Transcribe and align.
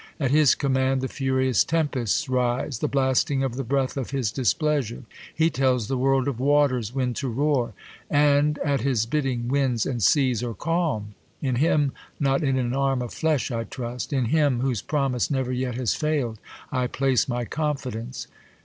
At 0.19 0.31
his 0.31 0.55
command 0.55 1.01
the 1.01 1.07
furious 1.07 1.63
tempests 1.63 2.27
rise, 2.27 2.79
The 2.79 2.87
blasting 2.87 3.43
of 3.43 3.53
the 3.53 3.63
breath 3.63 3.95
of 3.97 4.09
his. 4.09 4.31
displeasure 4.31 4.95
i 4.95 4.97
'1 5.01 5.05
He 5.35 5.49
tells 5.51 5.87
the 5.87 5.95
world 5.95 6.27
of 6.27 6.39
waters 6.39 6.91
when 6.91 7.13
to 7.13 7.27
roar 7.29 7.67
j 7.67 7.73
An< 8.09 8.15
THE 8.15 8.15
COLUMBIAN 8.15 8.31
ORATOR. 8.31 8.63
141 8.63 8.71
And 8.71 8.71
at 8.73 8.81
his 8.89 9.05
bidding, 9.05 9.47
winds 9.47 9.85
and 9.85 10.01
seas 10.01 10.41
are 10.41 10.55
calm. 10.55 11.13
In 11.39 11.55
Him, 11.57 11.91
not 12.19 12.41
in 12.43 12.57
an 12.57 12.73
arm 12.73 13.03
of 13.03 13.13
flesh 13.13 13.51
I 13.51 13.63
trust; 13.63 14.11
In 14.11 14.25
Him, 14.25 14.61
whose 14.61 14.81
promise 14.81 15.29
never 15.29 15.51
yet 15.51 15.75
has 15.75 15.93
fail'd, 15.93 16.39
I 16.71 16.87
place 16.87 17.29
my 17.29 17.45
confidence. 17.45 18.25